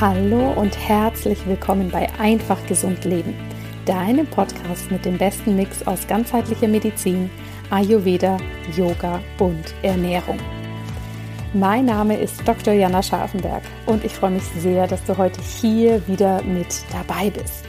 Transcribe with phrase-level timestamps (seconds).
[0.00, 3.34] Hallo und herzlich willkommen bei Einfach Gesund Leben,
[3.84, 7.28] deinem Podcast mit dem besten Mix aus ganzheitlicher Medizin,
[7.70, 8.36] Ayurveda,
[8.76, 10.38] Yoga und Ernährung.
[11.52, 12.74] Mein Name ist Dr.
[12.74, 17.66] Jana Scharfenberg und ich freue mich sehr, dass du heute hier wieder mit dabei bist.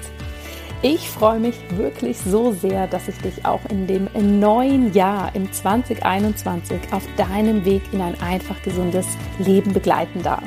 [0.84, 4.08] Ich freue mich wirklich so sehr, dass ich dich auch in dem
[4.40, 9.08] neuen Jahr im 2021 auf deinem Weg in ein einfach gesundes
[9.40, 10.44] Leben begleiten darf.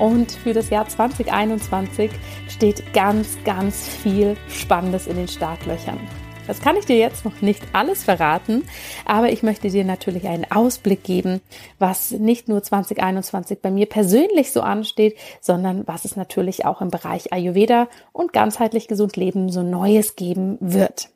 [0.00, 2.10] Und für das Jahr 2021
[2.48, 6.00] steht ganz, ganz viel Spannendes in den Startlöchern.
[6.46, 8.64] Das kann ich dir jetzt noch nicht alles verraten,
[9.04, 11.42] aber ich möchte dir natürlich einen Ausblick geben,
[11.78, 16.90] was nicht nur 2021 bei mir persönlich so ansteht, sondern was es natürlich auch im
[16.90, 21.10] Bereich Ayurveda und ganzheitlich gesund leben so Neues geben wird.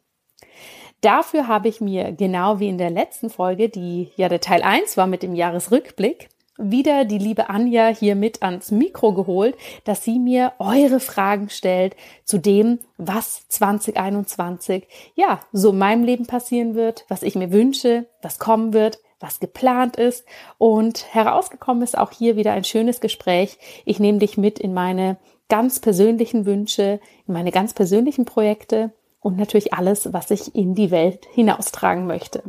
[1.01, 4.99] Dafür habe ich mir genau wie in der letzten Folge, die ja der Teil 1
[4.99, 10.19] war mit dem Jahresrückblick, wieder die liebe Anja hier mit ans Mikro geholt, dass sie
[10.19, 17.05] mir eure Fragen stellt zu dem, was 2021 ja so in meinem Leben passieren wird,
[17.09, 20.25] was ich mir wünsche, was kommen wird, was geplant ist.
[20.59, 23.59] Und herausgekommen ist auch hier wieder ein schönes Gespräch.
[23.85, 25.17] Ich nehme dich mit in meine
[25.49, 30.91] ganz persönlichen Wünsche, in meine ganz persönlichen Projekte und natürlich alles, was ich in die
[30.91, 32.43] Welt hinaustragen möchte.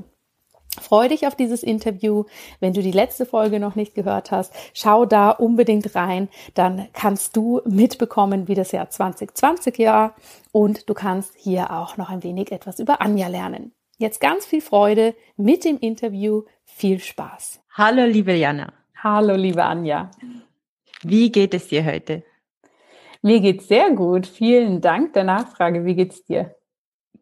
[0.81, 2.25] Freue dich auf dieses Interview.
[2.59, 6.29] Wenn du die letzte Folge noch nicht gehört hast, schau da unbedingt rein.
[6.53, 10.15] Dann kannst du mitbekommen, wie das Jahr 2020 war
[10.51, 13.73] und du kannst hier auch noch ein wenig etwas über Anja lernen.
[13.97, 16.43] Jetzt ganz viel Freude mit dem Interview.
[16.65, 17.61] Viel Spaß.
[17.73, 18.73] Hallo, liebe Jana.
[19.01, 20.11] Hallo, liebe Anja.
[21.03, 22.23] Wie geht es dir heute?
[23.21, 24.27] Mir geht's sehr gut.
[24.27, 25.85] Vielen Dank der Nachfrage.
[25.85, 26.55] Wie geht's dir?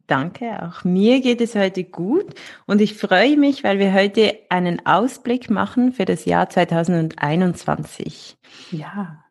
[0.07, 2.25] Danke, auch mir geht es heute gut
[2.65, 8.37] und ich freue mich, weil wir heute einen Ausblick machen für das Jahr 2021.
[8.71, 9.23] Ja.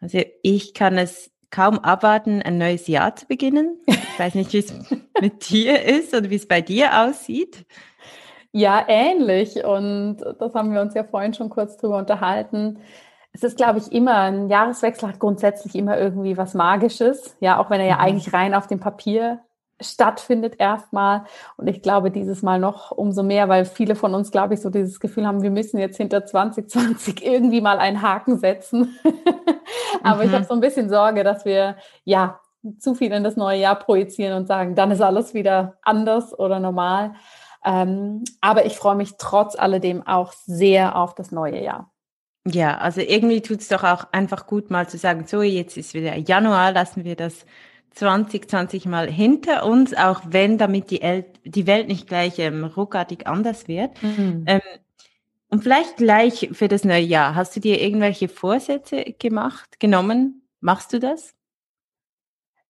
[0.00, 3.78] Also ich kann es kaum abwarten, ein neues Jahr zu beginnen.
[3.86, 4.74] Ich weiß nicht, wie es
[5.20, 7.66] mit dir ist oder wie es bei dir aussieht.
[8.52, 9.64] Ja, ähnlich.
[9.64, 12.78] Und das haben wir uns ja vorhin schon kurz drüber unterhalten.
[13.32, 17.36] Es ist, glaube ich, immer, ein Jahreswechsel hat grundsätzlich immer irgendwie was Magisches.
[17.40, 18.00] Ja, auch wenn er ja mhm.
[18.00, 19.40] eigentlich rein auf dem Papier
[19.80, 21.24] stattfindet erstmal.
[21.56, 24.70] Und ich glaube dieses Mal noch umso mehr, weil viele von uns, glaube ich, so
[24.70, 28.98] dieses Gefühl haben, wir müssen jetzt hinter 2020 irgendwie mal einen Haken setzen.
[30.02, 30.28] Aber mhm.
[30.28, 32.40] ich habe so ein bisschen Sorge, dass wir ja
[32.78, 36.58] zu viel in das neue Jahr projizieren und sagen, dann ist alles wieder anders oder
[36.58, 37.14] normal.
[37.64, 41.90] Ähm, aber ich freue mich trotz alledem auch sehr auf das neue Jahr.
[42.46, 45.94] Ja, also irgendwie tut es doch auch einfach gut, mal zu sagen, so, jetzt ist
[45.94, 47.44] wieder Januar, lassen wir das
[47.96, 53.26] 2020 mal hinter uns, auch wenn damit die, El die Welt nicht gleich ähm, ruckartig
[53.26, 54.02] anders wird.
[54.02, 54.44] Mhm.
[54.46, 54.60] Ähm,
[55.48, 57.34] und vielleicht gleich für das neue Jahr.
[57.34, 60.42] Hast du dir irgendwelche Vorsätze gemacht, genommen?
[60.60, 61.34] Machst du das?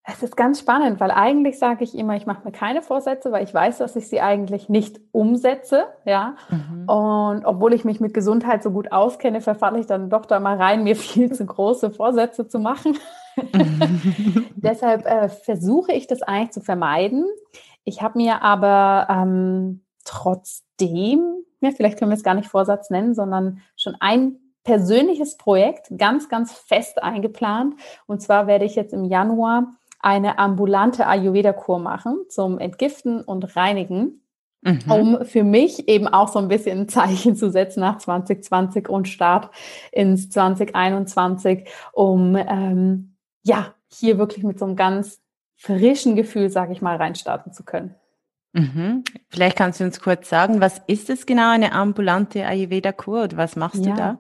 [0.09, 3.43] Es ist ganz spannend, weil eigentlich sage ich immer, ich mache mir keine Vorsätze, weil
[3.43, 6.37] ich weiß, dass ich sie eigentlich nicht umsetze, ja.
[6.49, 6.89] Mhm.
[6.89, 10.57] Und obwohl ich mich mit Gesundheit so gut auskenne, verfalle ich dann doch da mal
[10.57, 12.97] rein, mir viel zu große Vorsätze zu machen.
[14.57, 17.27] Deshalb äh, versuche ich das eigentlich zu vermeiden.
[17.85, 21.21] Ich habe mir aber ähm, trotzdem,
[21.61, 26.29] ja, vielleicht können wir es gar nicht Vorsatz nennen, sondern schon ein persönliches Projekt ganz,
[26.29, 27.75] ganz fest eingeplant.
[28.07, 34.23] Und zwar werde ich jetzt im Januar eine ambulante Ayurveda-Kur machen zum Entgiften und Reinigen.
[34.63, 34.91] Mhm.
[34.91, 39.07] um für mich eben auch so ein bisschen ein Zeichen zu setzen nach 2020 und
[39.07, 39.51] Start
[39.93, 43.16] ins 2021, um ähm,
[43.47, 45.21] ja hier wirklich mit so einem ganz
[45.57, 47.95] frischen Gefühl, sage ich mal, reinstarten zu können.
[48.53, 49.05] Mhm.
[49.29, 53.57] Vielleicht kannst du uns kurz sagen, was ist es genau, eine ambulante Ayurveda-Kur oder was
[53.57, 53.91] machst ja.
[53.91, 54.19] du da?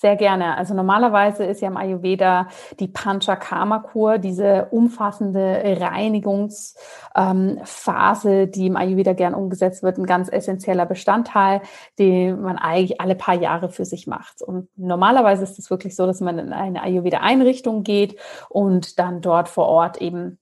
[0.00, 0.56] Sehr gerne.
[0.56, 9.12] Also normalerweise ist ja im Ayurveda die Panchakarma-Kur, diese umfassende Reinigungsphase, ähm, die im Ayurveda
[9.12, 11.60] gern umgesetzt wird, ein ganz essentieller Bestandteil,
[11.98, 14.40] den man eigentlich alle paar Jahre für sich macht.
[14.40, 18.18] Und normalerweise ist es wirklich so, dass man in eine Ayurveda-Einrichtung geht
[18.48, 20.38] und dann dort vor Ort eben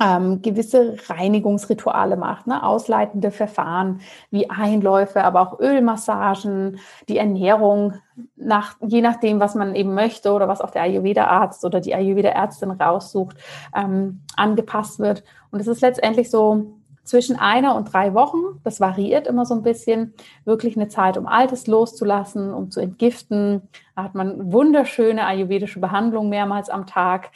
[0.00, 2.62] ähm, gewisse Reinigungsrituale macht, ne?
[2.62, 4.00] ausleitende Verfahren
[4.30, 7.94] wie Einläufe, aber auch Ölmassagen, die Ernährung,
[8.36, 12.70] nach, je nachdem, was man eben möchte oder was auch der Ayurveda-Arzt oder die Ayurveda-Ärztin
[12.70, 13.36] raussucht,
[13.74, 15.22] ähm, angepasst wird.
[15.50, 16.74] Und es ist letztendlich so
[17.04, 20.14] zwischen einer und drei Wochen, das variiert immer so ein bisschen,
[20.44, 23.62] wirklich eine Zeit, um Altes loszulassen, um zu entgiften.
[23.96, 27.30] Da hat man wunderschöne ayurvedische Behandlungen mehrmals am Tag.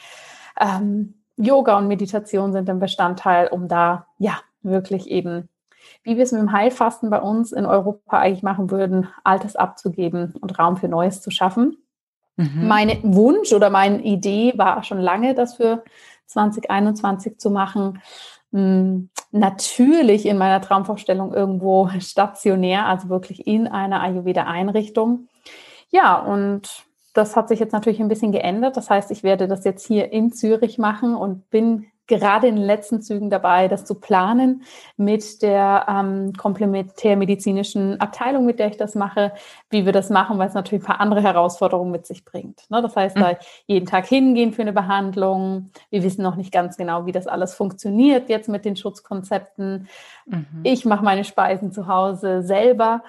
[0.59, 5.49] Ähm, Yoga und Meditation sind ein Bestandteil, um da ja wirklich eben,
[6.03, 10.33] wie wir es mit dem Heilfasten bei uns in Europa eigentlich machen würden, Altes abzugeben
[10.39, 11.77] und Raum für Neues zu schaffen.
[12.37, 12.67] Mhm.
[12.67, 15.83] Mein Wunsch oder meine Idee war schon lange, das für
[16.27, 18.01] 2021 zu machen.
[18.51, 25.27] Hm, natürlich in meiner Traumvorstellung irgendwo stationär, also wirklich in einer Ayurveda-Einrichtung.
[25.89, 26.84] Ja, und
[27.15, 28.77] das hat sich jetzt natürlich ein bisschen geändert.
[28.77, 32.65] Das heißt, ich werde das jetzt hier in Zürich machen und bin gerade in den
[32.65, 34.63] letzten Zügen dabei, das zu planen
[34.97, 39.31] mit der ähm, komplementärmedizinischen Abteilung, mit der ich das mache,
[39.69, 42.69] wie wir das machen, weil es natürlich ein paar andere Herausforderungen mit sich bringt.
[42.69, 42.81] Ne?
[42.81, 43.21] Das heißt, mhm.
[43.21, 43.31] da
[43.65, 45.71] jeden Tag hingehen für eine Behandlung.
[45.89, 49.87] Wir wissen noch nicht ganz genau, wie das alles funktioniert jetzt mit den Schutzkonzepten.
[50.25, 50.45] Mhm.
[50.63, 53.01] Ich mache meine Speisen zu Hause selber.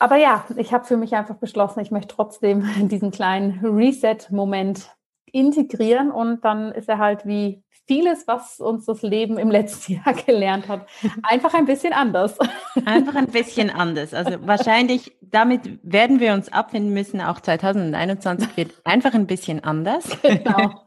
[0.00, 4.96] Aber ja, ich habe für mich einfach beschlossen, ich möchte trotzdem diesen kleinen Reset-Moment
[5.30, 10.14] integrieren und dann ist er halt wie vieles, was uns das Leben im letzten Jahr
[10.14, 10.88] gelernt hat,
[11.22, 12.38] einfach ein bisschen anders.
[12.86, 14.14] Einfach ein bisschen anders.
[14.14, 20.08] Also wahrscheinlich, damit werden wir uns abfinden müssen, auch 2021 wird einfach ein bisschen anders.
[20.22, 20.82] Genau.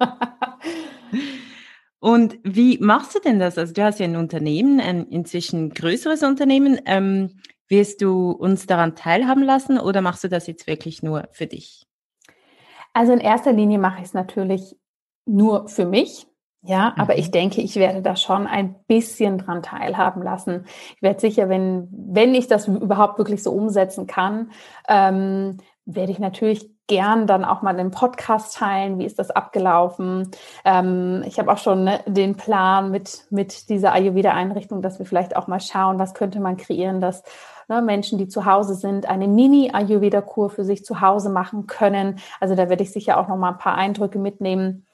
[1.99, 3.57] Und wie machst du denn das?
[3.57, 6.79] Also du hast ja ein Unternehmen, ein inzwischen größeres Unternehmen.
[6.85, 11.47] Ähm, wirst du uns daran teilhaben lassen oder machst du das jetzt wirklich nur für
[11.47, 11.87] dich?
[12.93, 14.75] Also in erster Linie mache ich es natürlich
[15.25, 16.27] nur für mich.
[16.65, 17.31] Ja, aber ich mhm.
[17.31, 20.65] denke, ich werde da schon ein bisschen dran teilhaben lassen.
[20.95, 24.51] Ich werde sicher, wenn, wenn ich das überhaupt wirklich so umsetzen kann,
[24.87, 28.99] ähm, werde ich natürlich gern dann auch mal den Podcast teilen.
[28.99, 30.29] Wie ist das abgelaufen?
[30.65, 35.35] Ähm, ich habe auch schon ne, den Plan mit, mit dieser Ayurveda-Einrichtung, dass wir vielleicht
[35.35, 37.23] auch mal schauen, was könnte man kreieren, dass
[37.69, 42.19] ne, Menschen, die zu Hause sind, eine Mini-Ayurveda-Kur für sich zu Hause machen können.
[42.39, 44.85] Also da werde ich sicher auch noch mal ein paar Eindrücke mitnehmen.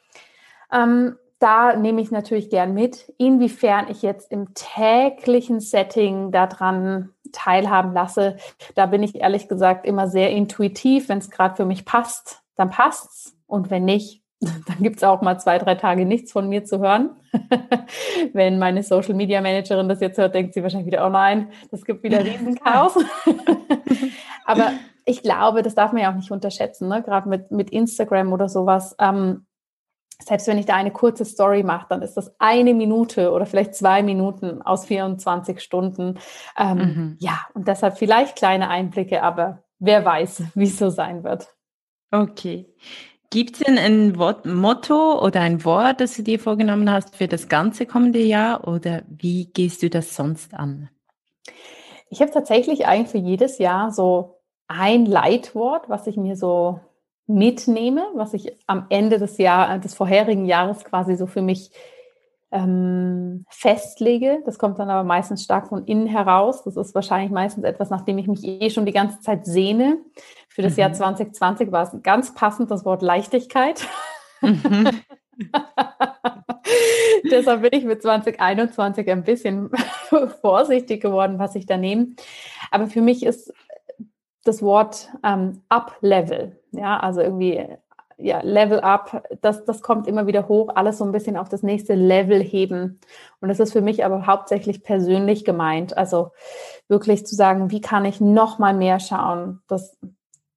[0.72, 7.94] Ähm, da nehme ich natürlich gern mit, inwiefern ich jetzt im täglichen Setting daran teilhaben
[7.94, 8.38] lasse.
[8.76, 11.10] Da bin ich ehrlich gesagt immer sehr intuitiv.
[11.10, 13.36] Wenn es gerade für mich passt, dann passt's.
[13.48, 17.12] Und wenn nicht, dann gibt's auch mal zwei, drei Tage nichts von mir zu hören.
[18.34, 21.84] wenn meine Social Media Managerin das jetzt hört, denkt sie wahrscheinlich wieder, oh nein, das
[21.84, 22.98] gibt wieder Riesenchaos.
[24.46, 24.72] Aber
[25.06, 27.02] ich glaube, das darf man ja auch nicht unterschätzen, ne?
[27.04, 28.96] gerade mit, mit Instagram oder sowas.
[29.00, 29.46] Ähm,
[30.22, 33.76] selbst wenn ich da eine kurze Story mache, dann ist das eine Minute oder vielleicht
[33.76, 36.20] zwei Minuten aus 24 Stunden.
[36.58, 37.18] Ähm, mhm.
[37.20, 41.48] Ja, und deshalb vielleicht kleine Einblicke, aber wer weiß, wie es so sein wird.
[42.12, 42.68] Okay.
[43.32, 47.28] Gibt es denn ein Wort, Motto oder ein Wort, das du dir vorgenommen hast für
[47.28, 50.90] das ganze kommende Jahr oder wie gehst du das sonst an?
[52.10, 56.80] Ich habe tatsächlich eigentlich für jedes Jahr so ein Leitwort, was ich mir so
[57.30, 61.72] mitnehme, was ich am Ende des Jahr, des vorherigen Jahres quasi so für mich
[62.52, 64.42] ähm, festlege.
[64.46, 66.64] Das kommt dann aber meistens stark von innen heraus.
[66.64, 70.00] Das ist wahrscheinlich meistens etwas, nach dem ich mich eh schon die ganze Zeit sehne.
[70.48, 70.80] Für das mhm.
[70.80, 73.88] Jahr 2020 war es ganz passend das Wort Leichtigkeit.
[74.42, 74.90] Mhm.
[77.32, 79.70] Deshalb bin ich mit 2021 ein bisschen
[80.42, 82.08] vorsichtig geworden, was ich da nehme.
[82.72, 83.54] Aber für mich ist
[84.44, 87.66] das Wort ähm, Up-Level ja, also irgendwie
[88.18, 91.64] ja, Level up, das, das kommt immer wieder hoch, alles so ein bisschen auf das
[91.64, 93.00] nächste Level heben.
[93.40, 95.98] Und das ist für mich aber hauptsächlich persönlich gemeint.
[95.98, 96.32] Also
[96.90, 99.98] wirklich zu sagen, wie kann ich noch mal mehr schauen, dass,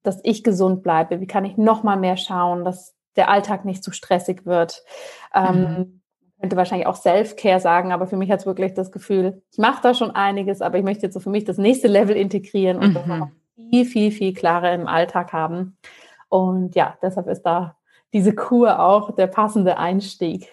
[0.03, 1.21] dass ich gesund bleibe?
[1.21, 4.83] Wie kann ich noch mal mehr schauen, dass der Alltag nicht zu stressig wird?
[5.33, 5.65] Ähm, mhm.
[5.65, 5.99] Ähm,
[6.41, 9.81] könnte wahrscheinlich auch Self-Care sagen, aber für mich hat es wirklich das Gefühl, ich mache
[9.81, 12.89] da schon einiges, aber ich möchte jetzt so für mich das nächste Level integrieren und
[12.89, 12.93] mhm.
[12.95, 15.77] das noch viel, viel, viel klarer im Alltag haben.
[16.29, 17.77] Und ja, deshalb ist da
[18.13, 20.51] diese Kur auch der passende Einstieg.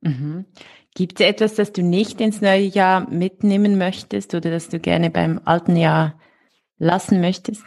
[0.00, 0.44] Mhm.
[0.94, 5.10] Gibt es etwas, das du nicht ins neue Jahr mitnehmen möchtest oder das du gerne
[5.10, 6.18] beim alten Jahr
[6.78, 7.64] lassen möchtest?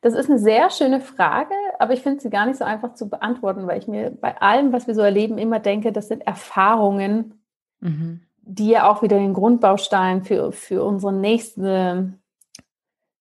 [0.00, 3.08] Das ist eine sehr schöne Frage, aber ich finde sie gar nicht so einfach zu
[3.08, 7.42] beantworten, weil ich mir bei allem, was wir so erleben, immer denke, das sind Erfahrungen,
[7.80, 12.14] mhm die ja auch wieder den Grundbaustein für, für unsere nächste,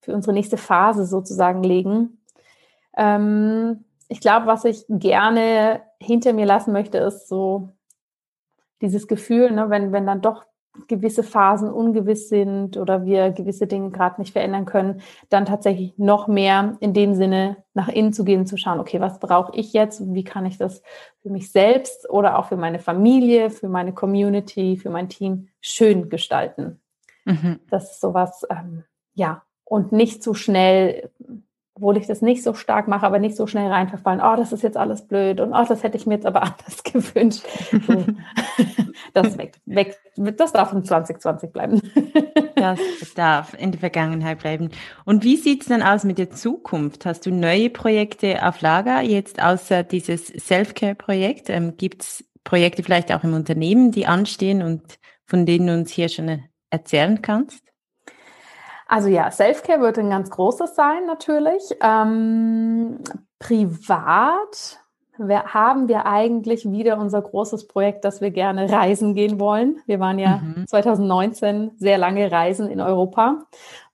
[0.01, 2.21] für unsere nächste Phase sozusagen legen.
[2.97, 7.69] Ähm, ich glaube, was ich gerne hinter mir lassen möchte, ist so
[8.81, 10.45] dieses Gefühl, ne, wenn, wenn dann doch
[10.87, 16.27] gewisse Phasen ungewiss sind oder wir gewisse Dinge gerade nicht verändern können, dann tatsächlich noch
[16.27, 20.01] mehr in dem Sinne nach innen zu gehen, zu schauen, okay, was brauche ich jetzt
[20.01, 20.81] und wie kann ich das
[21.21, 26.09] für mich selbst oder auch für meine Familie, für meine Community, für mein Team schön
[26.09, 26.81] gestalten.
[27.25, 27.59] Mhm.
[27.69, 31.11] Das ist sowas, ähm, ja, und nicht zu schnell
[31.75, 34.61] obwohl ich das nicht so stark mache, aber nicht so schnell reinverfallen, oh, das ist
[34.61, 37.43] jetzt alles blöd und oh, das hätte ich mir jetzt aber anders gewünscht.
[37.71, 38.05] So,
[39.13, 41.81] das weg, weg, das darf in 2020 bleiben.
[42.55, 42.79] Das
[43.15, 44.69] darf in der Vergangenheit bleiben.
[45.03, 47.05] Und wie sieht es denn aus mit der Zukunft?
[47.05, 51.49] Hast du neue Projekte auf Lager, jetzt außer dieses Self-Care-Projekt?
[51.49, 55.91] Ähm, Gibt es Projekte vielleicht auch im Unternehmen, die anstehen und von denen du uns
[55.91, 57.72] hier schon erzählen kannst?
[58.87, 61.63] Also ja, Selfcare wird ein ganz großes sein natürlich.
[61.81, 62.99] Ähm,
[63.39, 64.79] privat
[65.19, 69.79] haben wir eigentlich wieder unser großes Projekt, dass wir gerne reisen gehen wollen.
[69.85, 70.65] Wir waren ja mhm.
[70.67, 73.43] 2019 sehr lange reisen in Europa.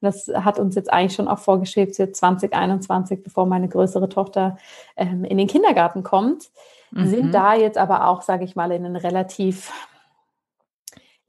[0.01, 4.57] Das hat uns jetzt eigentlich schon auch vorgeschrieben, für 2021, bevor meine größere Tochter
[4.95, 6.49] ähm, in den Kindergarten kommt.
[6.91, 7.07] Mhm.
[7.07, 9.71] Sind da jetzt aber auch, sage ich mal, in einen relativ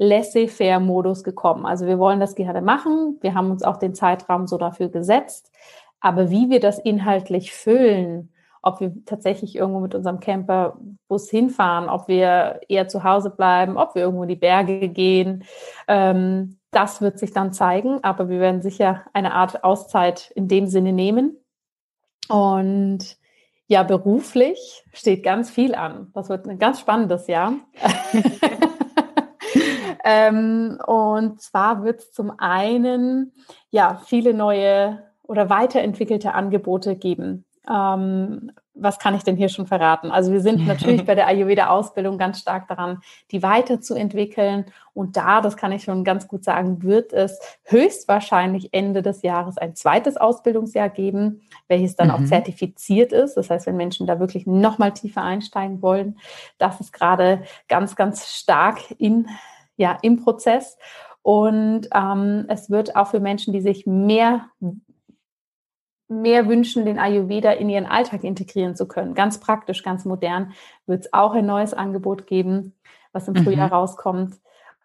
[0.01, 1.67] laissez-faire-Modus gekommen.
[1.67, 3.19] Also wir wollen das gerne machen.
[3.21, 5.53] Wir haben uns auch den Zeitraum so dafür gesetzt.
[6.01, 12.09] Aber wie wir das inhaltlich füllen, ob wir tatsächlich irgendwo mit unserem Camperbus hinfahren, ob
[12.09, 15.45] wir eher zu Hause bleiben, ob wir irgendwo in die Berge gehen,
[15.87, 18.03] ähm, das wird sich dann zeigen.
[18.03, 21.37] Aber wir werden sicher eine Art Auszeit in dem Sinne nehmen.
[22.29, 23.19] Und
[23.67, 26.11] ja, beruflich steht ganz viel an.
[26.15, 27.53] Das wird ein ganz spannendes Jahr.
[30.05, 33.33] Ähm, und zwar wird es zum einen
[33.71, 37.45] ja viele neue oder weiterentwickelte Angebote geben.
[37.69, 40.11] Ähm, was kann ich denn hier schon verraten?
[40.11, 44.65] Also wir sind natürlich bei der Ayurveda-Ausbildung ganz stark daran, die weiterzuentwickeln.
[44.95, 49.59] Und da, das kann ich schon ganz gut sagen, wird es höchstwahrscheinlich Ende des Jahres
[49.59, 52.15] ein zweites Ausbildungsjahr geben, welches dann mhm.
[52.15, 53.35] auch zertifiziert ist.
[53.35, 56.19] Das heißt, wenn Menschen da wirklich nochmal tiefer einsteigen wollen,
[56.59, 59.29] das ist gerade ganz, ganz stark in
[59.81, 60.77] ja, im Prozess.
[61.23, 64.45] Und ähm, es wird auch für Menschen, die sich mehr,
[66.07, 70.53] mehr wünschen, den Ayurveda in ihren Alltag integrieren zu können, ganz praktisch, ganz modern,
[70.87, 72.75] wird es auch ein neues Angebot geben,
[73.13, 73.73] was im Frühjahr mhm.
[73.73, 74.35] rauskommt.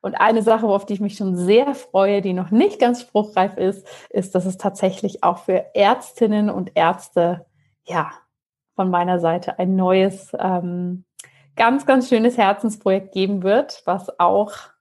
[0.02, 3.58] Und eine Sache, auf die ich mich schon sehr freue, die noch nicht ganz spruchreif
[3.58, 7.46] ist, ist, dass es tatsächlich auch für Ärztinnen und Ärzte,
[7.86, 8.12] ja,
[8.76, 11.04] von meiner Seite ein neues, ähm,
[11.56, 14.75] ganz, ganz schönes Herzensprojekt geben wird, was auch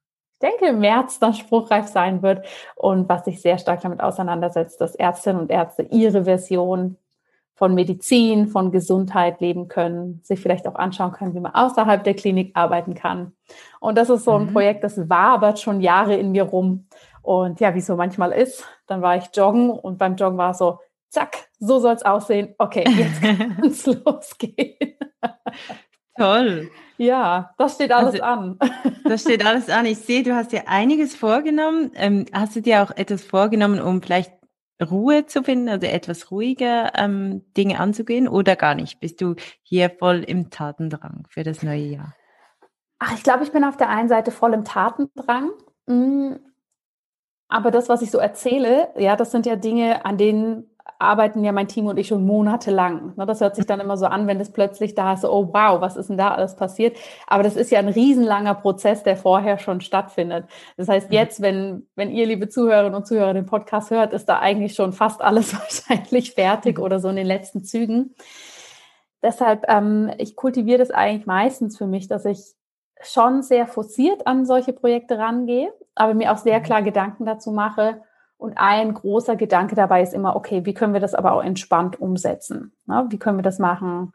[0.44, 2.46] denke, im März dann spruchreif sein wird
[2.76, 6.96] und was sich sehr stark damit auseinandersetzt, dass Ärztinnen und Ärzte ihre Version
[7.54, 12.14] von Medizin, von Gesundheit leben können, sich vielleicht auch anschauen können, wie man außerhalb der
[12.14, 13.32] Klinik arbeiten kann.
[13.80, 14.52] Und das ist so ein mhm.
[14.52, 16.86] Projekt, das wabert schon Jahre in mir rum.
[17.22, 20.50] Und ja, wie es so manchmal ist, dann war ich joggen und beim Joggen war
[20.50, 22.54] es so, zack, so soll es aussehen.
[22.58, 24.76] Okay, jetzt kann es losgehen.
[26.16, 26.70] Toll.
[26.96, 28.58] Ja, das steht alles also, an.
[29.04, 29.84] Das steht alles an.
[29.86, 31.90] Ich sehe, du hast dir einiges vorgenommen.
[31.94, 34.32] Ähm, hast du dir auch etwas vorgenommen, um vielleicht
[34.80, 39.00] Ruhe zu finden, also etwas ruhiger ähm, Dinge anzugehen oder gar nicht?
[39.00, 42.14] Bist du hier voll im Tatendrang für das neue Jahr?
[42.98, 45.50] Ach, ich glaube, ich bin auf der einen Seite voll im Tatendrang.
[45.86, 46.36] Mm,
[47.48, 51.52] aber das, was ich so erzähle, ja, das sind ja Dinge, an denen arbeiten ja
[51.52, 53.14] mein Team und ich schon monatelang.
[53.16, 55.48] Ne, das hört sich dann immer so an, wenn es plötzlich da ist, so, oh
[55.52, 56.96] wow, was ist denn da alles passiert?
[57.26, 60.46] Aber das ist ja ein riesenlanger Prozess, der vorher schon stattfindet.
[60.76, 61.14] Das heißt, mhm.
[61.14, 64.92] jetzt, wenn, wenn ihr, liebe Zuhörerinnen und Zuhörer, den Podcast hört, ist da eigentlich schon
[64.92, 68.14] fast alles wahrscheinlich fertig oder so in den letzten Zügen.
[69.22, 72.40] Deshalb, ähm, ich kultiviere das eigentlich meistens für mich, dass ich
[73.00, 76.62] schon sehr forciert an solche Projekte rangehe, aber mir auch sehr mhm.
[76.62, 78.02] klar Gedanken dazu mache,
[78.36, 82.00] und ein großer Gedanke dabei ist immer, okay, wie können wir das aber auch entspannt
[82.00, 82.72] umsetzen?
[82.86, 83.06] Ne?
[83.10, 84.12] Wie können wir das machen,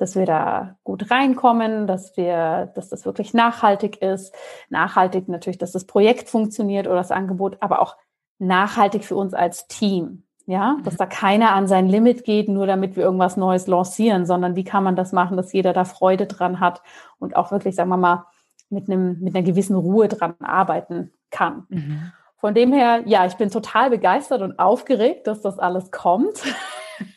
[0.00, 4.34] dass wir da gut reinkommen, dass wir, dass das wirklich nachhaltig ist.
[4.70, 7.96] Nachhaltig natürlich, dass das Projekt funktioniert oder das Angebot, aber auch
[8.38, 10.24] nachhaltig für uns als Team.
[10.46, 14.56] Ja, dass da keiner an sein Limit geht, nur damit wir irgendwas Neues lancieren, sondern
[14.56, 16.82] wie kann man das machen, dass jeder da Freude dran hat
[17.20, 18.26] und auch wirklich, sagen wir mal,
[18.68, 21.66] mit einem, mit einer gewissen Ruhe dran arbeiten kann.
[21.68, 22.12] Mhm.
[22.40, 26.42] Von dem her, ja, ich bin total begeistert und aufgeregt, dass das alles kommt.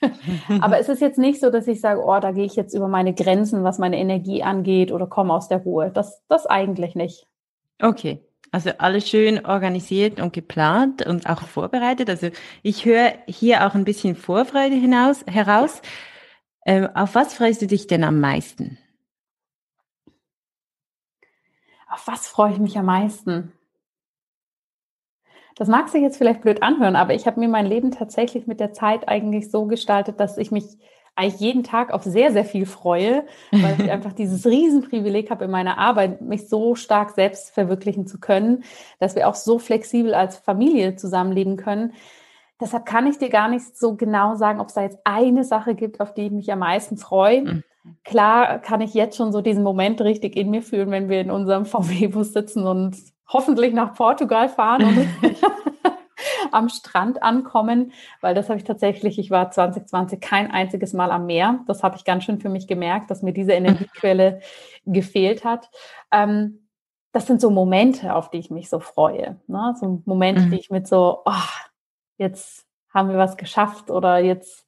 [0.61, 2.89] Aber es ist jetzt nicht so, dass ich sage, oh, da gehe ich jetzt über
[2.89, 5.91] meine Grenzen, was meine Energie angeht oder komme aus der Ruhe.
[5.93, 7.25] Das, das eigentlich nicht.
[7.81, 8.19] Okay.
[8.51, 12.09] Also alles schön organisiert und geplant und auch vorbereitet.
[12.09, 12.29] Also
[12.61, 15.81] ich höre hier auch ein bisschen Vorfreude hinaus, heraus.
[16.65, 18.77] Ähm, auf was freust du dich denn am meisten?
[21.89, 23.53] Auf was freue ich mich am meisten?
[25.55, 28.60] Das mag sich jetzt vielleicht blöd anhören, aber ich habe mir mein Leben tatsächlich mit
[28.60, 30.77] der Zeit eigentlich so gestaltet, dass ich mich
[31.15, 35.51] eigentlich jeden Tag auf sehr, sehr viel freue, weil ich einfach dieses Riesenprivileg habe in
[35.51, 38.63] meiner Arbeit, mich so stark selbst verwirklichen zu können,
[39.00, 41.93] dass wir auch so flexibel als Familie zusammenleben können.
[42.60, 45.75] Deshalb kann ich dir gar nicht so genau sagen, ob es da jetzt eine Sache
[45.75, 47.41] gibt, auf die ich mich am meisten freue.
[47.41, 47.63] Mhm.
[48.03, 51.31] Klar kann ich jetzt schon so diesen Moment richtig in mir fühlen, wenn wir in
[51.31, 52.95] unserem VW-Bus sitzen und
[53.33, 55.33] hoffentlich nach Portugal fahren und
[56.51, 61.25] am Strand ankommen, weil das habe ich tatsächlich, ich war 2020 kein einziges Mal am
[61.25, 61.59] Meer.
[61.67, 64.41] Das habe ich ganz schön für mich gemerkt, dass mir diese Energiequelle
[64.85, 65.69] gefehlt hat.
[66.11, 66.67] Ähm,
[67.11, 69.39] das sind so Momente, auf die ich mich so freue.
[69.47, 69.75] Ne?
[69.79, 70.51] So Momente, mhm.
[70.51, 71.49] die ich mit so, oh,
[72.17, 74.65] jetzt haben wir was geschafft oder jetzt,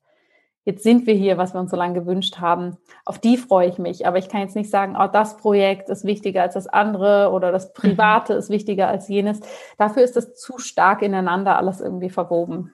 [0.65, 2.77] jetzt sind wir hier, was wir uns so lange gewünscht haben.
[3.05, 4.05] Auf die freue ich mich.
[4.05, 7.51] Aber ich kann jetzt nicht sagen, oh, das Projekt ist wichtiger als das andere oder
[7.51, 8.39] das Private mhm.
[8.39, 9.39] ist wichtiger als jenes.
[9.77, 12.73] Dafür ist das zu stark ineinander alles irgendwie verwoben.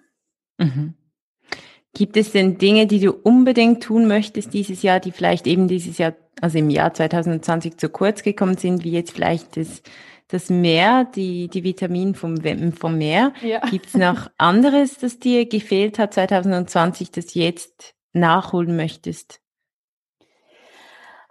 [0.57, 0.95] Mhm.
[1.93, 5.98] Gibt es denn Dinge, die du unbedingt tun möchtest dieses Jahr, die vielleicht eben dieses
[5.98, 9.83] Jahr, also im Jahr 2020 zu kurz gekommen sind, wie jetzt vielleicht das
[10.31, 12.38] das Meer, die, die Vitamin vom,
[12.73, 13.33] vom Meer.
[13.41, 13.59] Ja.
[13.69, 19.41] Gibt es noch anderes, das dir gefehlt hat 2020, das jetzt nachholen möchtest?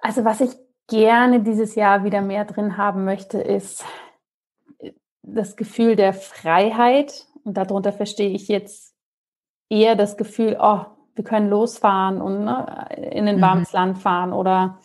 [0.02, 0.50] Also was ich
[0.87, 3.85] gerne dieses Jahr wieder mehr drin haben möchte, ist
[5.23, 7.26] das Gefühl der Freiheit.
[7.45, 8.95] Und darunter verstehe ich jetzt
[9.71, 13.76] eher das Gefühl, oh, wir können losfahren und ne, in ein warmes mhm.
[13.76, 14.78] Land fahren oder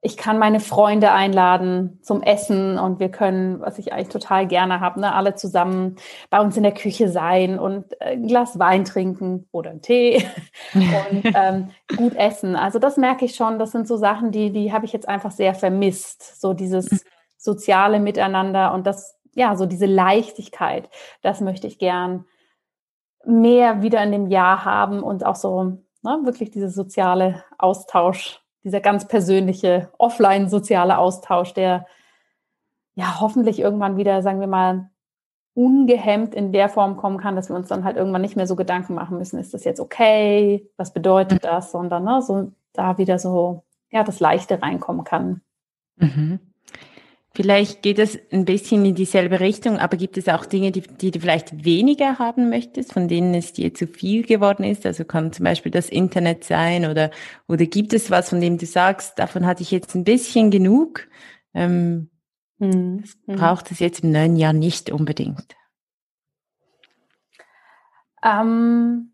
[0.00, 4.78] ich kann meine Freunde einladen zum Essen und wir können, was ich eigentlich total gerne
[4.78, 5.96] habe, ne, alle zusammen
[6.30, 10.24] bei uns in der Küche sein und ein Glas Wein trinken oder einen Tee
[10.74, 12.54] und ähm, gut essen.
[12.54, 15.32] Also das merke ich schon, das sind so Sachen, die, die habe ich jetzt einfach
[15.32, 16.40] sehr vermisst.
[16.40, 16.98] So dieses mhm.
[17.36, 20.88] soziale Miteinander und das, ja, so diese Leichtigkeit,
[21.22, 22.24] das möchte ich gern
[23.24, 28.80] mehr wieder in dem Jahr haben und auch so ne, wirklich diese soziale Austausch dieser
[28.80, 31.86] ganz persönliche offline-soziale Austausch, der
[32.94, 34.90] ja hoffentlich irgendwann wieder, sagen wir mal,
[35.54, 38.54] ungehemmt in der Form kommen kann, dass wir uns dann halt irgendwann nicht mehr so
[38.54, 43.18] Gedanken machen müssen, ist das jetzt okay, was bedeutet das, sondern ne, so da wieder
[43.18, 45.40] so ja das Leichte reinkommen kann.
[45.96, 46.38] Mhm.
[47.38, 51.12] Vielleicht geht es ein bisschen in dieselbe Richtung, aber gibt es auch Dinge, die, die
[51.12, 54.84] du vielleicht weniger haben möchtest, von denen es dir zu viel geworden ist?
[54.84, 57.12] Also kann zum Beispiel das Internet sein oder,
[57.46, 61.06] oder gibt es was, von dem du sagst, davon hatte ich jetzt ein bisschen genug?
[61.54, 62.10] Ähm,
[62.58, 63.04] hm.
[63.28, 65.54] Braucht es jetzt im neuen Jahr nicht unbedingt?
[68.20, 69.12] Ähm,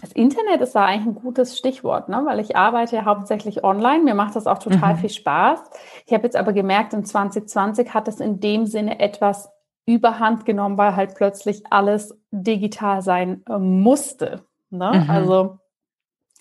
[0.00, 2.22] das Internet ist da eigentlich ein gutes Stichwort, ne?
[2.24, 4.04] weil ich arbeite ja hauptsächlich online.
[4.04, 4.98] Mir macht das auch total mhm.
[4.98, 5.60] viel Spaß.
[6.06, 9.50] Ich habe jetzt aber gemerkt, in 2020 hat es in dem Sinne etwas
[9.86, 14.44] überhand genommen, weil halt plötzlich alles digital sein äh, musste.
[14.70, 15.02] Ne?
[15.04, 15.10] Mhm.
[15.10, 15.58] Also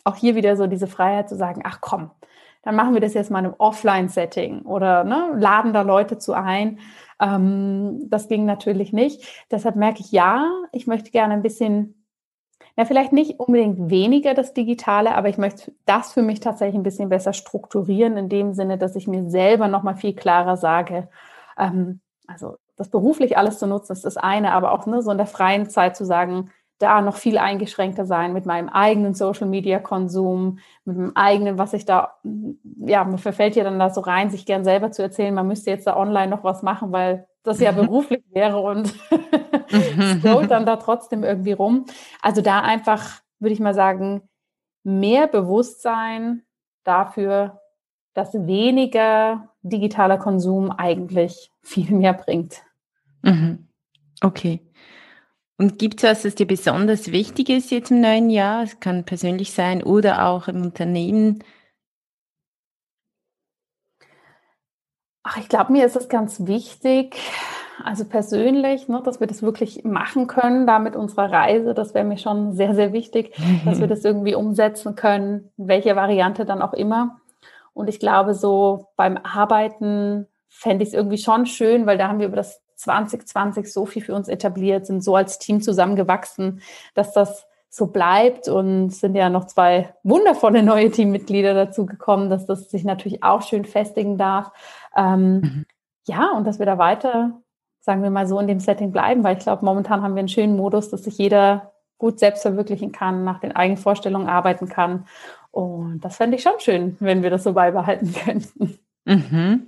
[0.03, 2.11] auch hier wieder so diese Freiheit zu sagen, ach komm,
[2.61, 6.33] dann machen wir das jetzt mal in einem Offline-Setting oder ne, laden da Leute zu
[6.33, 6.79] ein.
[7.19, 9.25] Ähm, das ging natürlich nicht.
[9.49, 11.96] Deshalb merke ich, ja, ich möchte gerne ein bisschen
[12.77, 16.83] ja, vielleicht nicht unbedingt weniger das Digitale, aber ich möchte das für mich tatsächlich ein
[16.83, 21.09] bisschen besser strukturieren, in dem Sinne, dass ich mir selber nochmal viel klarer sage,
[21.57, 25.17] ähm, also das beruflich alles zu nutzen, ist das eine, aber auch ne, so in
[25.17, 29.79] der freien Zeit zu sagen, da noch viel eingeschränkter sein mit meinem eigenen Social Media
[29.79, 32.13] Konsum, mit dem eigenen, was ich da,
[32.85, 35.71] ja, mir verfällt ja dann da so rein, sich gern selber zu erzählen, man müsste
[35.71, 38.87] jetzt da online noch was machen, weil das ja beruflich wäre und
[40.19, 41.85] scrollt dann da trotzdem irgendwie rum.
[42.21, 44.21] Also da einfach, würde ich mal sagen,
[44.83, 46.43] mehr Bewusstsein
[46.83, 47.61] dafür,
[48.13, 52.63] dass weniger digitaler Konsum eigentlich viel mehr bringt.
[53.21, 53.67] Mhm.
[54.21, 54.61] Okay.
[55.57, 58.63] Und gibt es was, das dir besonders wichtig ist jetzt im neuen Jahr?
[58.63, 61.43] Es kann persönlich sein oder auch im Unternehmen.
[65.29, 67.17] Ach, ich glaube, mir ist es ganz wichtig,
[67.83, 71.73] also persönlich, ne, dass wir das wirklich machen können, da mit unserer Reise.
[71.73, 73.35] Das wäre mir schon sehr, sehr wichtig,
[73.65, 77.19] dass wir das irgendwie umsetzen können, welche Variante dann auch immer.
[77.73, 82.19] Und ich glaube, so beim Arbeiten fände ich es irgendwie schon schön, weil da haben
[82.19, 86.61] wir über das 2020 so viel für uns etabliert, sind so als Team zusammengewachsen,
[86.93, 92.45] dass das so bleibt und sind ja noch zwei wundervolle neue Teammitglieder dazu gekommen, dass
[92.45, 94.51] das sich natürlich auch schön festigen darf.
[94.97, 95.65] Ähm, mhm.
[96.07, 97.41] Ja, und dass wir da weiter,
[97.79, 100.27] sagen wir mal so, in dem Setting bleiben, weil ich glaube, momentan haben wir einen
[100.27, 105.05] schönen Modus, dass sich jeder gut selbst verwirklichen kann, nach den eigenen Vorstellungen arbeiten kann.
[105.51, 108.79] Und das fände ich schon schön, wenn wir das so beibehalten könnten.
[109.05, 109.67] Mhm.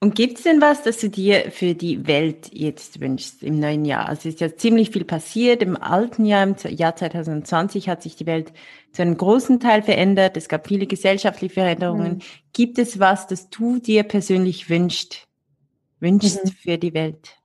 [0.00, 3.84] Und gibt es denn was, das du dir für die Welt jetzt wünschst im neuen
[3.84, 4.08] Jahr?
[4.08, 5.62] Also es ist ja ziemlich viel passiert.
[5.62, 8.52] Im alten Jahr, im Jahr 2020, hat sich die Welt
[8.92, 10.36] zu einem großen Teil verändert.
[10.36, 12.14] Es gab viele gesellschaftliche Veränderungen.
[12.14, 12.22] Mhm.
[12.52, 15.26] Gibt es was, das du dir persönlich wünschst,
[16.00, 16.50] wünschst mhm.
[16.50, 17.36] für die Welt?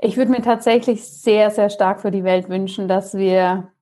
[0.00, 3.72] Ich würde mir tatsächlich sehr, sehr stark für die Welt wünschen, dass wir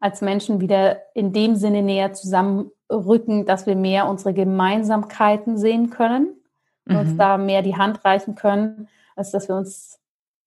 [0.00, 6.34] als Menschen wieder in dem Sinne näher zusammenrücken, dass wir mehr unsere Gemeinsamkeiten sehen können
[6.86, 6.98] und mhm.
[6.98, 9.98] uns da mehr die Hand reichen können, als dass wir uns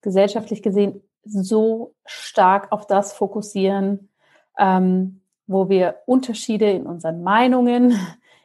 [0.01, 4.10] gesellschaftlich gesehen so stark auf das fokussieren,
[4.59, 7.97] ähm, wo wir Unterschiede in unseren Meinungen,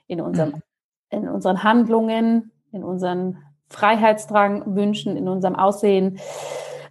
[0.07, 0.62] in, unserem, mhm.
[1.11, 6.18] in unseren Handlungen, in unseren Freiheitsdrang wünschen, in unserem Aussehen,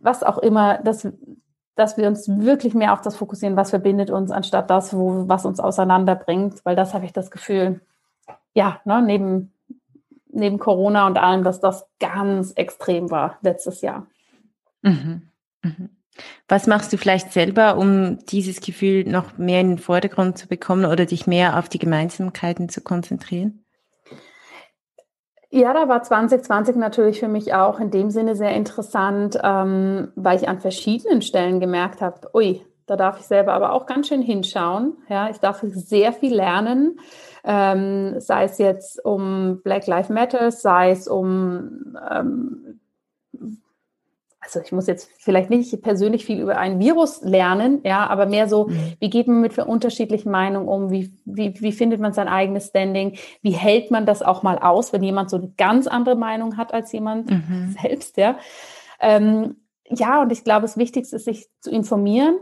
[0.01, 1.07] was auch immer, dass,
[1.75, 5.45] dass wir uns wirklich mehr auf das fokussieren, was verbindet uns, anstatt das, wo, was
[5.45, 7.81] uns auseinanderbringt, weil das habe ich das Gefühl,
[8.53, 9.53] ja, ne, neben,
[10.29, 14.07] neben Corona und allem, dass das ganz extrem war letztes Jahr.
[14.81, 15.29] Mhm.
[15.63, 15.89] Mhm.
[16.47, 20.85] Was machst du vielleicht selber, um dieses Gefühl noch mehr in den Vordergrund zu bekommen
[20.85, 23.63] oder dich mehr auf die Gemeinsamkeiten zu konzentrieren?
[25.49, 30.37] Ja, da war 2020 natürlich für mich auch in dem Sinne sehr interessant, ähm, weil
[30.37, 34.23] ich an verschiedenen Stellen gemerkt habe, ui, da darf ich selber aber auch ganz schön
[34.23, 34.97] hinschauen.
[35.09, 36.99] Ja, ich darf sehr viel lernen,
[37.43, 42.79] ähm, sei es jetzt um Black Lives Matter, sei es um ähm,
[44.43, 48.49] also ich muss jetzt vielleicht nicht persönlich viel über ein Virus lernen, ja, aber mehr
[48.49, 48.93] so, mhm.
[48.99, 53.17] wie geht man mit unterschiedlichen Meinungen um, wie, wie, wie findet man sein eigenes Standing,
[53.41, 56.73] wie hält man das auch mal aus, wenn jemand so eine ganz andere Meinung hat
[56.73, 57.75] als jemand mhm.
[57.81, 58.37] selbst, ja.
[58.99, 62.39] Ähm, ja, und ich glaube, das Wichtigste ist, sich zu informieren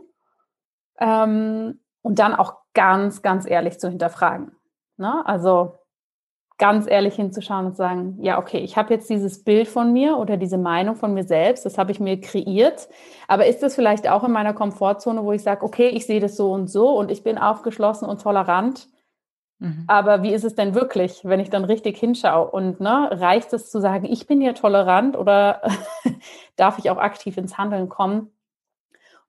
[0.99, 4.51] ähm, und dann auch ganz, ganz ehrlich zu hinterfragen.
[4.97, 5.25] Ne?
[5.25, 5.79] Also
[6.61, 10.37] ganz ehrlich hinzuschauen und sagen, ja, okay, ich habe jetzt dieses Bild von mir oder
[10.37, 12.87] diese Meinung von mir selbst, das habe ich mir kreiert,
[13.27, 16.37] aber ist das vielleicht auch in meiner Komfortzone, wo ich sage, okay, ich sehe das
[16.37, 18.87] so und so und ich bin aufgeschlossen und tolerant,
[19.57, 19.85] mhm.
[19.87, 23.71] aber wie ist es denn wirklich, wenn ich dann richtig hinschaue und ne, reicht es
[23.71, 25.63] zu sagen, ich bin ja tolerant oder
[26.57, 28.29] darf ich auch aktiv ins Handeln kommen?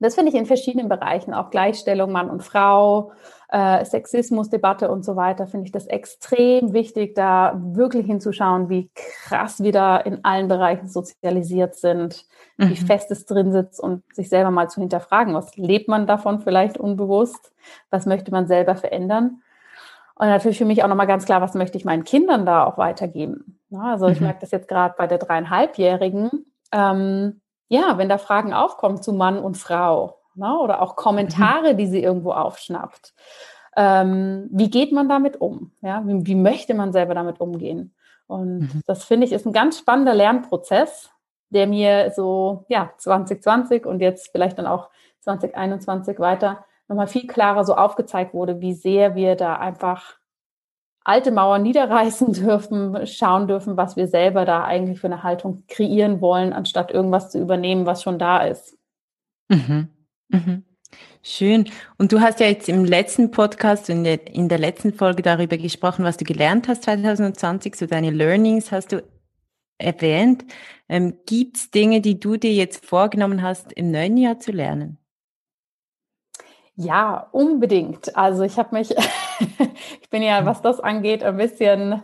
[0.03, 3.13] Das finde ich in verschiedenen Bereichen, auch Gleichstellung Mann und Frau,
[3.53, 9.63] äh, Sexismusdebatte und so weiter, finde ich das extrem wichtig, da wirklich hinzuschauen, wie krass
[9.63, 12.25] wir da in allen Bereichen sozialisiert sind,
[12.57, 12.71] mhm.
[12.71, 16.41] wie fest es drin sitzt und sich selber mal zu hinterfragen, was lebt man davon
[16.41, 17.53] vielleicht unbewusst,
[17.91, 19.43] was möchte man selber verändern.
[20.15, 22.79] Und natürlich für mich auch nochmal ganz klar, was möchte ich meinen Kindern da auch
[22.79, 23.59] weitergeben.
[23.69, 24.13] Ja, also mhm.
[24.13, 26.47] ich merke das jetzt gerade bei der dreieinhalbjährigen.
[26.73, 27.42] Ähm,
[27.73, 30.59] ja, wenn da Fragen aufkommen zu Mann und Frau, ne?
[30.59, 31.77] oder auch Kommentare, mhm.
[31.79, 33.15] die sie irgendwo aufschnappt.
[33.75, 35.73] Ähm, wie geht man damit um?
[35.81, 36.03] Ja?
[36.05, 37.95] Wie, wie, möchte man selber damit umgehen?
[38.27, 38.83] Und mhm.
[38.87, 41.11] das finde ich ist ein ganz spannender Lernprozess,
[41.49, 47.65] der mir so ja 2020 und jetzt vielleicht dann auch 2021 weiter nochmal viel klarer
[47.65, 50.17] so aufgezeigt wurde, wie sehr wir da einfach
[51.05, 56.21] alte Mauern niederreißen dürfen, schauen dürfen, was wir selber da eigentlich für eine Haltung kreieren
[56.21, 58.77] wollen, anstatt irgendwas zu übernehmen, was schon da ist.
[59.49, 59.89] Mhm.
[60.29, 60.65] Mhm.
[61.23, 61.71] Schön.
[61.99, 66.05] Und du hast ja jetzt im letzten Podcast und in der letzten Folge darüber gesprochen,
[66.05, 69.03] was du gelernt hast 2020, so deine Learnings hast du
[69.79, 70.45] erwähnt.
[70.89, 74.99] Ähm, Gibt es Dinge, die du dir jetzt vorgenommen hast, im neuen Jahr zu lernen?
[76.77, 78.17] Ja, unbedingt.
[78.17, 78.95] Also ich habe mich,
[80.01, 82.03] ich bin ja, was das angeht, ein bisschen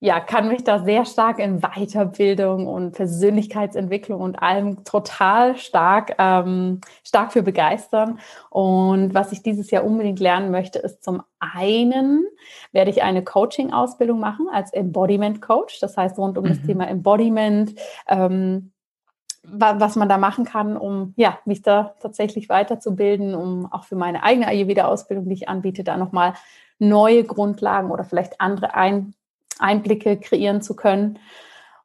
[0.00, 6.80] ja, kann mich da sehr stark in Weiterbildung und Persönlichkeitsentwicklung und allem total stark, ähm,
[7.02, 8.20] stark für begeistern.
[8.48, 12.24] Und was ich dieses Jahr unbedingt lernen möchte, ist zum einen,
[12.70, 15.80] werde ich eine Coaching-Ausbildung machen als Embodiment Coach.
[15.80, 16.48] Das heißt, rund um mhm.
[16.50, 17.74] das Thema Embodiment,
[18.06, 18.70] ähm,
[19.50, 24.22] was man da machen kann, um ja, mich da tatsächlich weiterzubilden, um auch für meine
[24.22, 26.34] eigene Ayurveda-Ausbildung, die ich anbiete, da nochmal
[26.78, 29.14] neue Grundlagen oder vielleicht andere ein
[29.58, 31.18] Einblicke kreieren zu können.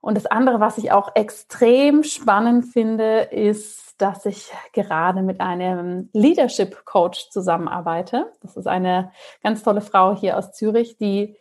[0.01, 6.09] Und das andere, was ich auch extrem spannend finde, ist, dass ich gerade mit einem
[6.13, 8.31] Leadership Coach zusammenarbeite.
[8.41, 11.37] Das ist eine ganz tolle Frau hier aus Zürich, die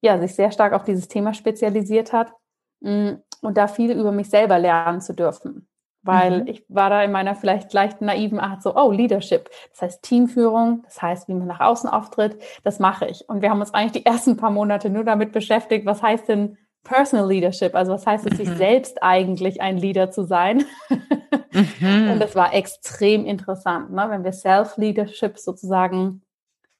[0.00, 2.32] ja, sich sehr stark auf dieses Thema spezialisiert hat
[2.80, 5.66] mm, und da viel über mich selber lernen zu dürfen
[6.04, 6.46] weil mhm.
[6.48, 10.82] ich war da in meiner vielleicht leicht naiven Art so, oh, Leadership, das heißt Teamführung,
[10.84, 13.28] das heißt, wie man nach außen auftritt, das mache ich.
[13.28, 16.58] Und wir haben uns eigentlich die ersten paar Monate nur damit beschäftigt, was heißt denn
[16.84, 18.56] Personal Leadership, also was heißt es, sich mhm.
[18.56, 20.64] selbst eigentlich ein Leader zu sein.
[21.80, 22.10] mhm.
[22.12, 24.06] Und das war extrem interessant, ne?
[24.10, 26.20] wenn wir Self-Leadership sozusagen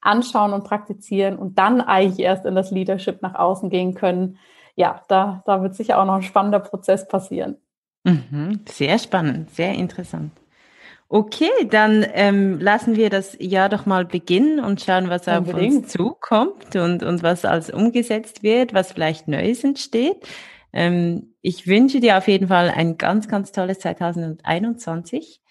[0.01, 4.37] anschauen und praktizieren und dann eigentlich erst in das Leadership nach außen gehen können.
[4.75, 7.57] Ja, da, da wird sicher auch noch ein spannender Prozess passieren.
[8.03, 10.31] Mhm, sehr spannend, sehr interessant.
[11.07, 15.87] Okay, dann ähm, lassen wir das Jahr doch mal beginnen und schauen, was auf uns
[15.87, 20.27] zukommt und, und was alles umgesetzt wird, was vielleicht Neues entsteht.
[20.73, 25.41] Ähm, ich wünsche dir auf jeden Fall ein ganz, ganz tolles 2021.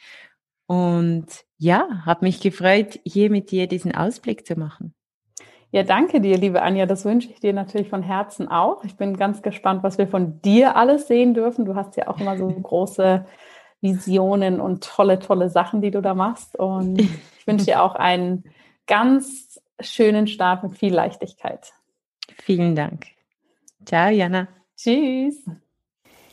[0.67, 4.95] Und ja, habe mich gefreut, hier mit dir diesen Ausblick zu machen.
[5.75, 6.87] Ja, danke dir, liebe Anja.
[6.87, 8.85] Das wünsche ich dir natürlich von Herzen auch.
[8.85, 11.65] Ich bin ganz gespannt, was wir von dir alles sehen dürfen.
[11.65, 13.27] Du hast ja auch immer so große
[13.81, 16.55] Visionen und tolle, tolle Sachen, die du da machst.
[16.55, 18.45] Und ich wünsche dir auch einen
[18.87, 21.73] ganz schönen Start mit viel Leichtigkeit.
[22.39, 23.07] Vielen Dank.
[23.85, 24.47] Ciao, Jana.
[24.77, 25.45] Tschüss.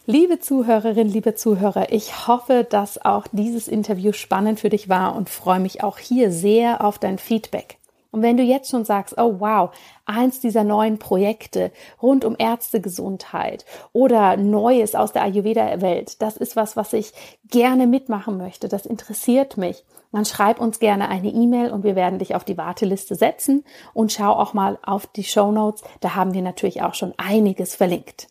[0.05, 5.31] Liebe Zuhörerin, liebe Zuhörer, ich hoffe, dass auch dieses Interview spannend für dich war und
[5.31, 7.80] freue mich auch hier sehr auf dein Feedback.
[8.11, 9.71] Und wenn du jetzt schon sagst, oh wow,
[10.05, 11.71] eins dieser neuen Projekte
[12.01, 17.13] rund um Ärztegesundheit oder Neues aus der Ayurveda-Welt, das ist was, was ich
[17.49, 22.19] gerne mitmachen möchte, das interessiert mich, dann schreib uns gerne eine E-Mail und wir werden
[22.19, 26.33] dich auf die Warteliste setzen und schau auch mal auf die Show Notes, da haben
[26.33, 28.30] wir natürlich auch schon einiges verlinkt.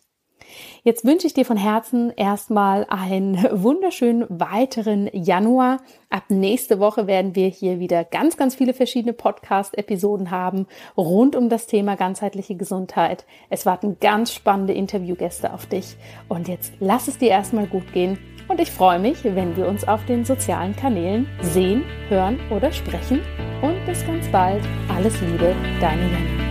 [0.83, 5.77] Jetzt wünsche ich dir von Herzen erstmal einen wunderschönen weiteren Januar.
[6.09, 11.49] Ab nächste Woche werden wir hier wieder ganz, ganz viele verschiedene Podcast-Episoden haben rund um
[11.49, 13.25] das Thema ganzheitliche Gesundheit.
[13.49, 15.95] Es warten ganz spannende Interviewgäste auf dich.
[16.27, 18.17] Und jetzt lass es dir erstmal gut gehen.
[18.47, 23.21] Und ich freue mich, wenn wir uns auf den sozialen Kanälen sehen, hören oder sprechen.
[23.61, 24.63] Und bis ganz bald.
[24.93, 26.50] Alles Liebe, deine Janine.